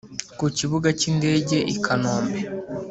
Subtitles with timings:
[0.37, 2.39] ku Kibuga cy’indege i Kanombe